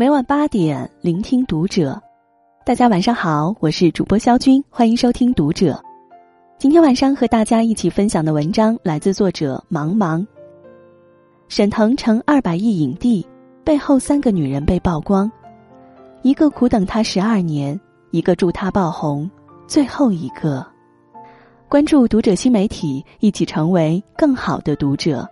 [0.00, 2.00] 每晚八点，聆听读者。
[2.64, 5.78] 大家晚上好，我是主播肖军，欢迎收听读者。
[6.56, 10.26] 今天晚上和大家一起分享的文章来自作者茫茫。
[11.48, 13.26] 沈腾成二百亿影帝，
[13.62, 15.30] 背后三个女人被曝光，
[16.22, 17.78] 一个苦等他十二年，
[18.10, 19.30] 一个助他爆红，
[19.66, 20.66] 最后一个。
[21.68, 25.28] 关注读者新媒体，一起成为更好的读者。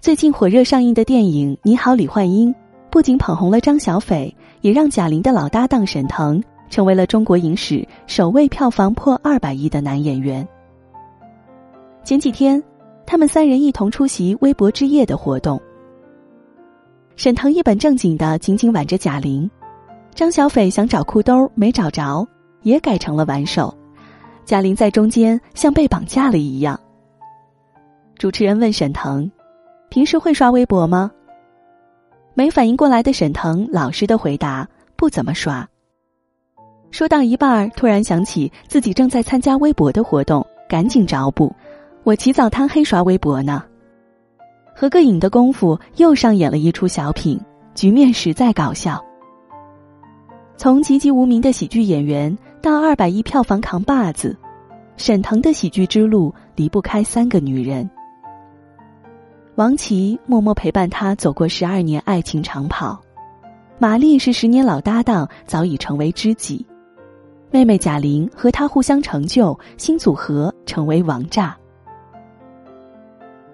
[0.00, 2.50] 最近火热上映的电影《你好，李焕英》，
[2.90, 10.48] 不仅捧红了张小斐，也让贾玲的老搭档沈腾成为了中国影史首位票房破二百亿的男演员。
[12.02, 12.62] 前几天，
[13.04, 15.60] 他们三人一同出席微博之夜的活动。
[17.14, 19.50] 沈腾一本正经的紧紧挽着贾玲，
[20.14, 22.26] 张小斐想找裤兜没找着，
[22.62, 23.76] 也改成了挽手，
[24.46, 26.80] 贾玲在中间像被绑架了一样。
[28.16, 29.30] 主持人问沈腾。
[29.90, 31.10] 平时会刷微博吗？
[32.34, 35.68] 没反应过来的沈腾老实的回答：“不怎么刷。”
[36.92, 41.52] 说到一半，突然想起自己正在参加微博的活动，赶紧找补
[42.04, 43.64] ：“我起早贪黑刷微博呢。”
[44.76, 47.40] 合个影的功夫，又上演了一出小品，
[47.74, 49.04] 局面实在搞笑。
[50.56, 54.36] 从籍籍无名的喜剧演员到二百亿票房扛把子，
[54.96, 57.90] 沈腾的喜剧之路离不开三个女人。
[59.60, 62.98] 王琦默默陪伴他走过十二年爱情长跑，
[63.78, 66.64] 马丽是十年老搭档，早已成为知己。
[67.50, 71.54] 妹妹贾玲和他互相成就，新组合成为王炸。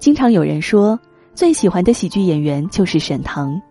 [0.00, 0.98] 经常有人说，
[1.36, 3.62] 最喜欢的喜剧演员就是沈腾，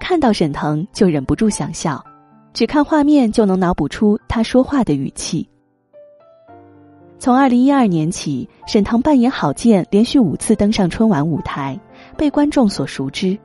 [0.00, 2.04] 看到沈腾就忍不住想笑，
[2.52, 5.48] 只看画面就能脑补出他说话的语气。
[7.22, 11.78] 从二零一二年起，沈腾扮演郝建，连续五次登上春晚舞台，
[12.18, 13.38] 被观众所熟知。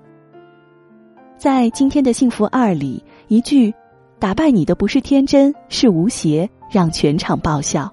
[1.37, 3.71] 在今天的幸福二里，一句
[4.17, 7.87] “打败你的不是天真，是吴邪”，让全场爆笑。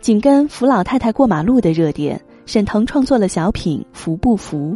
[0.00, 4.72] 紧跟扶老太太过马路的热点，沈腾创作了小品《扶不扶》，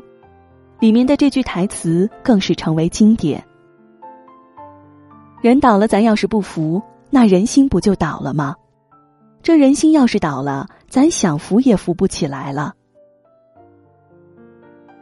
[0.78, 3.44] 里面的这句台词更是成为经典
[5.42, 6.80] ：“人倒了，咱要是不服，
[7.10, 8.54] 那人心不就倒了吗？”
[9.44, 12.74] 这人心要是倒了，咱想扶也扶不起来了。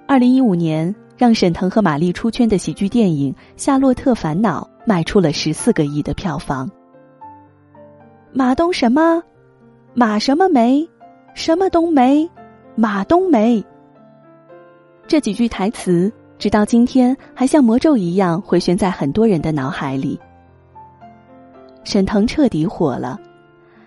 [0.08, 6.68] 二零一五年，让沈腾和马丽出圈的喜剧电影《夏洛特烦恼》卖出了十四个亿的票房。
[8.32, 9.22] 马东什么？
[9.94, 10.84] 马什么梅？
[11.34, 12.28] 什么冬梅？
[12.74, 13.64] 马冬梅。
[15.06, 20.18] 这几句台词，直到今天还像魔咒一样回旋在很多人的脑海里。
[21.84, 23.20] 沈腾彻底火了。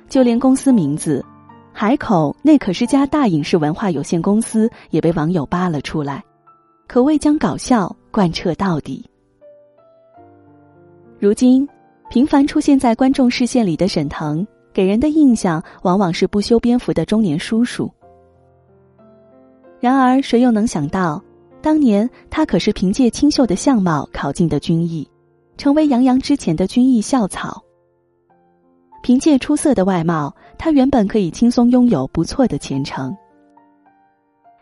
[0.08, 1.24] 就连公司名字
[1.74, 6.24] “海口”那可是家大影视文化有限公司，也被网友扒了出来，
[6.88, 9.04] 可谓将搞笑贯彻到底。
[11.20, 11.68] 如今，
[12.10, 17.92] 频繁出现在观众视线里的沈腾，给人的印象往往是不修边幅的中年叔叔。
[19.80, 21.22] 然而，谁又能想到，
[21.62, 25.08] 当年他可是凭借清秀的相貌考进的军艺，
[25.58, 27.62] 成为杨洋之前的军艺校草。
[29.06, 33.16] 凭借出色的外貌，他原本可以轻松拥有不错的前程。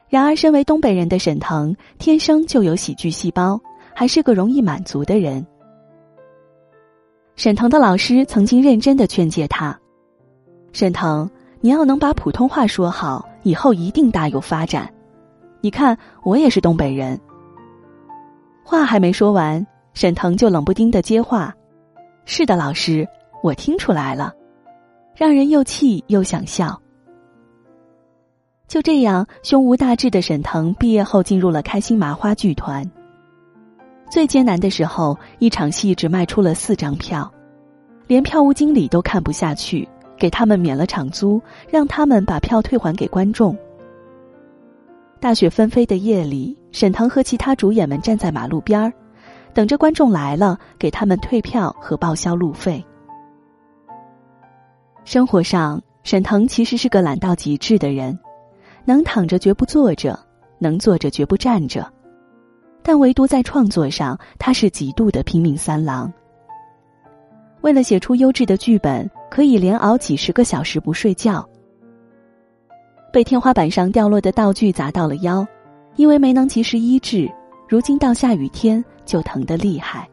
[0.09, 3.58] 然而，身为东北人的沈腾，天生就有喜剧细胞，
[3.94, 5.48] 还是个容易满足的人。
[7.38, 9.80] 沈腾的老师曾经认真的劝诫他
[10.74, 14.94] ：“沈腾，你要能把普通话说好，以后一定大有发展。
[15.62, 17.18] 你看，我也是东北人。”
[18.62, 21.56] 话还没说完，沈腾就冷不丁的接话
[22.28, 23.08] ：“是的，老师。”
[23.44, 24.34] 我听出来了，
[25.14, 26.81] 让人又气又想笑。
[28.70, 32.90] 就这样，胸无大志的沈腾毕业后进入了开心麻花剧团。
[34.09, 37.30] 最艰难的时候，一场戏只卖出了四张票，
[38.08, 39.86] 连票务经理都看不下去，
[40.18, 43.53] 给他们免了场租，让他们把票退还给观众。
[45.20, 48.94] 大雪纷飞的夜里，沈腾和其他主演们站在马路边儿，
[49.53, 52.82] 等着观众来了，给他们退票和报销路费。
[55.05, 58.17] 生活上，沈腾其实是个懒到极致的人，
[58.85, 60.17] 能躺着绝不坐着，
[60.59, 61.91] 能坐着绝不站着，
[62.82, 66.11] 但唯独在创作上，他是极度的拼命三郎。
[67.61, 71.47] 为了写出优质的剧本，可以连熬几十个小时不睡觉。
[73.11, 75.46] 被天花板上掉落的道具砸到了腰，
[75.96, 77.32] 因为没能及时医治，
[77.70, 80.09] 如今到下雨天就疼得厉害。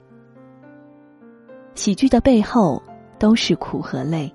[1.74, 2.82] 喜剧的背后
[3.18, 4.32] 都是苦和累。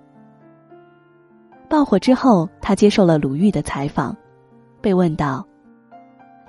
[1.75, 4.16] 爆火之后，他接受了鲁豫的采访，
[4.80, 5.45] 被问到：“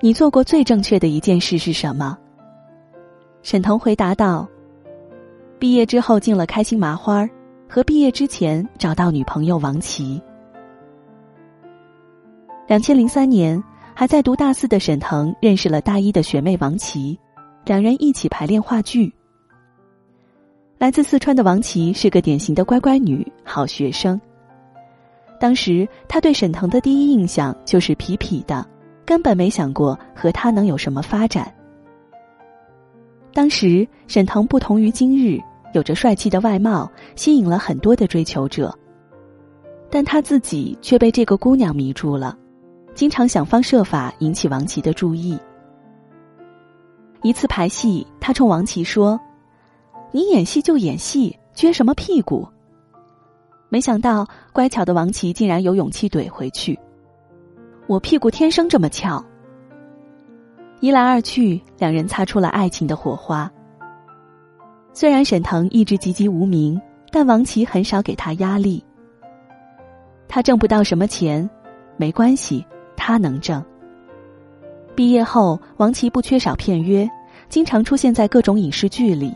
[0.01, 2.17] 你做过最正确的一件事是什么？”
[3.43, 4.47] 沈腾回答道
[5.59, 7.29] ：“毕业之后进了开心麻花，
[7.69, 10.23] 和毕业之前找到女朋友王琦。”
[12.69, 13.61] 两千零三年，
[13.95, 17.19] 还在读大四的沈腾认识了大一的学妹王琦，
[17.65, 19.13] 两人一起排练话剧。
[20.79, 24.21] 来自四川的王琦是个典型的乖乖女、好学生。
[25.39, 28.67] 当时他对沈腾的第一印象就是痞痞的，
[29.05, 31.53] 根本没想过和他能有什么发展。
[33.35, 35.39] 当时沈腾不同于今日，
[35.75, 38.75] 有着帅气的外貌，吸引了很多的追求者，
[39.91, 42.37] 但他自己却被这个姑娘迷住了。
[42.95, 45.39] 经常想方设法引起王琦的注意。
[47.23, 49.21] 一次排戏，他冲王琦说
[50.13, 52.49] ：“你演戏就演戏，撅什么屁股？”
[53.69, 56.79] 没想到，乖巧的王琦竟然有勇气怼回去
[57.89, 59.23] ：“我屁股天生这么翘。”
[60.81, 63.51] 一来二去，两人擦出了爱情的火花。
[64.93, 66.81] 虽然沈腾一直籍籍无名，
[67.11, 68.83] 但王琦很少给他压力。
[70.29, 71.49] 他挣不到什么钱，
[71.97, 72.65] 没关系。
[72.97, 73.63] 他能挣。
[74.95, 77.09] 毕业后，王琦不缺少片约，
[77.49, 79.35] 经常出现在各种影视剧里，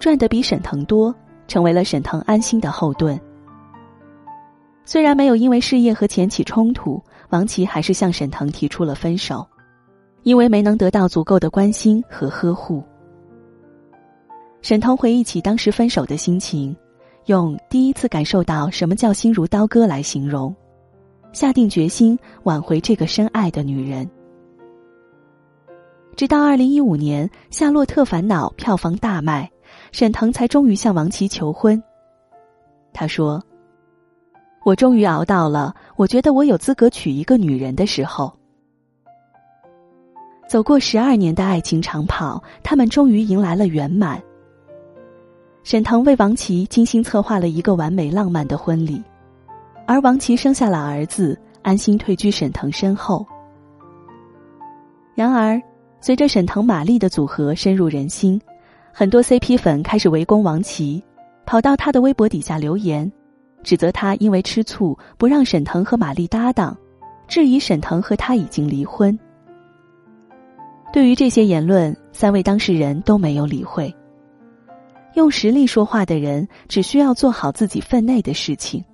[0.00, 1.14] 赚的比沈腾多，
[1.46, 3.20] 成为了沈腾安心的后盾。
[4.84, 9.46] 虽然没有因为事业和钱起冲突，王琦还是向沈腾提出了分手，
[10.22, 12.82] 因为没能得到足够的关心和呵护。
[14.60, 16.76] 沈腾回忆起当时分手的心情，
[17.26, 20.54] 用第一次感受到什么叫心如刀割来形容。
[21.32, 24.08] 下定决心挽回这个深爱的女人，
[26.14, 29.50] 直到二零一五年《夏洛特烦恼》票房大卖，
[29.92, 31.82] 沈腾才终于向王琦求婚。
[32.92, 33.42] 他说
[34.64, 38.32] ：“我终于熬到了，我觉得我有资格娶一个女人的时候。”
[40.48, 44.22] 走过十二年的爱情长跑，他们终于迎来了圆满。
[45.64, 49.02] 沈腾为王琦精心策划了一个完美浪漫的婚礼。
[49.86, 53.26] 而王琦生下了儿子，安心退居沈腾身后。
[55.14, 55.60] 然而，
[56.00, 58.40] 随着沈腾马丽的组合深入人心，
[58.92, 61.02] 很多 CP 粉开始围攻王琦，
[61.46, 63.10] 跑到他的微博底下留言，
[63.62, 66.76] 指责他因为吃醋不让沈腾和马丽搭档，
[67.28, 69.18] 质疑沈腾和他已经离婚。
[70.92, 73.94] 对于这些言论，三位当事人都没有理会。
[75.14, 78.84] 用实力说话的人，只需要做好自己分内的事情。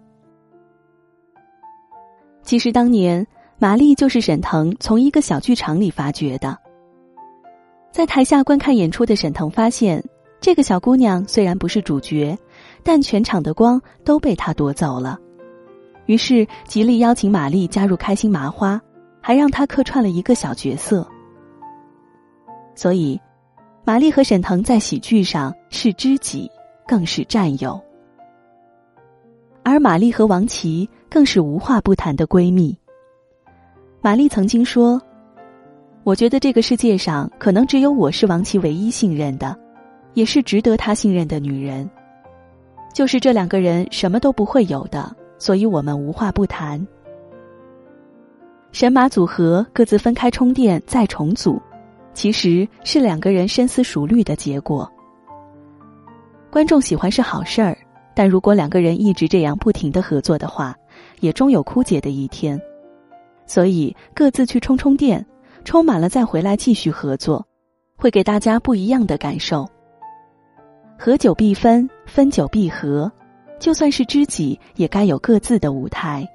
[2.42, 3.26] 其实当年，
[3.58, 6.56] 玛丽就是沈腾从一个小剧场里发掘的。
[7.90, 10.02] 在台下观看演出的沈腾发现，
[10.40, 12.38] 这个小姑娘虽然不是主角，
[12.82, 15.18] 但全场的光都被他夺走了。
[16.06, 18.80] 于是极力邀请马丽加入开心麻花，
[19.20, 21.06] 还让她客串了一个小角色。
[22.74, 23.20] 所以，
[23.84, 26.50] 玛丽和沈腾在喜剧上是知己，
[26.86, 27.78] 更是战友。
[29.62, 32.74] 而玛丽和王琦更是无话不谈的闺蜜。
[34.00, 34.98] 玛丽曾经说
[36.04, 39.54] ：“我觉得这个世界上可能只有我是王琦唯一信任的，
[40.14, 41.88] 也是值得他信任的女人。
[42.92, 46.84] 就是这两个人什么都不会有的，所以我们无话不谈。”
[48.72, 51.60] 神马组合各自分开充电再重组，
[52.12, 54.90] 其实是两个人深思熟虑的结果。
[56.50, 57.76] 观众喜欢是好事儿。
[58.14, 60.74] 但如果两个人一直这样不停的合作的话，
[61.20, 62.60] 也终有枯竭的一天。
[63.46, 65.24] 所以各自去充充电，
[65.64, 67.46] 充满了再回来继续合作，
[67.96, 69.64] 会给大家不一样的感受。
[71.00, 73.10] 合久必分，分久必合，
[73.60, 76.28] 就算是知己，也该有各自的舞台。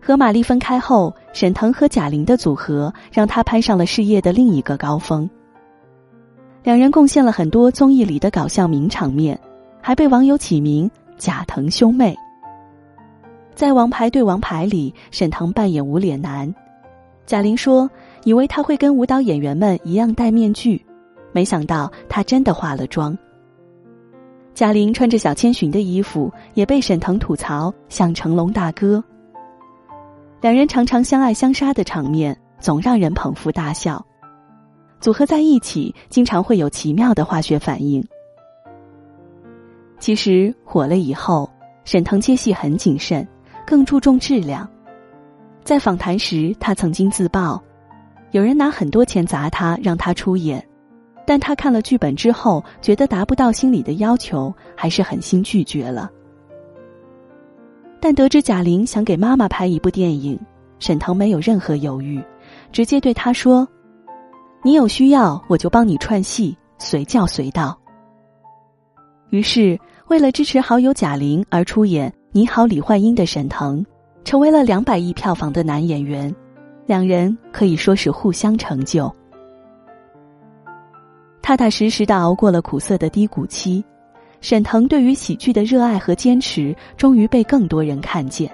[0.00, 5.28] 和玛丽分开后，沈腾和贾玲的组合让他攀上了事业的另一个高峰。
[6.62, 9.38] 两人贡献了很多综艺里的搞笑名场面。
[9.86, 12.16] 还被网友起名“贾腾兄妹”。
[13.54, 16.54] 在《王牌对王牌》里，沈腾扮演无脸男，
[17.26, 17.90] 贾玲说
[18.24, 20.82] ：“以为他会跟舞蹈演员们一样戴面具，
[21.32, 23.14] 没想到他真的化了妆。”
[24.54, 29.02] 贾玲穿着小千寻的衣服，也被沈腾吐槽像成龙大哥。
[30.40, 34.04] 两人常常相爱相杀的场面，总让人捧腹大笑。
[35.00, 38.06] 组合在一起，经常会有奇妙的化学反应。
[39.98, 41.50] 其实火了以后，
[41.84, 43.26] 沈腾接戏很谨慎，
[43.66, 44.68] 更注重质量。
[45.64, 47.60] 在访谈时，他曾经自曝，
[48.30, 50.64] 有人拿很多钱砸他，让他出演，
[51.26, 56.10] 但他看了剧本之后，觉得达不到心里的要求，还是狠心拒绝了。
[58.00, 60.38] 但得知贾玲想给妈妈拍一部电影，
[60.78, 62.22] 沈腾没有任何犹豫，
[62.70, 63.66] 直接对他说
[64.62, 67.78] ：“你有需要，我就帮你串戏，随叫随到。”
[69.30, 69.78] 于是，
[70.08, 73.82] 为了支持好友贾玲而出演《你好，李焕英》的沈腾，
[74.22, 76.32] 成为了两百亿票房的男演员，
[76.84, 79.10] 两人可以说是互相成就。
[81.44, 83.84] 踏踏实实的熬过了苦涩的低谷期，
[84.40, 88.50] 沈腾对于喜剧的热爱和坚持，终于被更多人看见。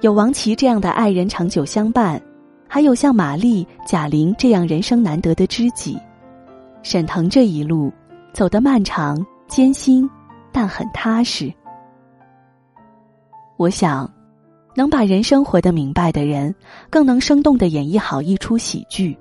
[0.00, 2.20] 有王琦这样的爱人长久相伴，
[2.66, 5.96] 还有像马丽、贾玲这样人生难得的知己，
[6.82, 7.92] 沈腾这一路
[8.32, 10.10] 走得漫长艰辛，
[10.50, 11.48] 但很踏实。
[13.56, 14.12] 我想，
[14.74, 16.52] 能把人生活得明白的人，
[16.90, 19.16] 更能生动的演绎好一出喜剧。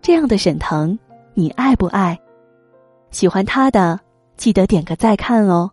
[0.00, 0.98] 这样的沈腾，
[1.34, 2.18] 你爱不爱？
[3.10, 3.98] 喜欢他的，
[4.36, 5.70] 记得点个再看哦。